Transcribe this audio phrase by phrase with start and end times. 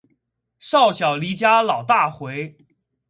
[0.57, 2.57] 少小离家老大回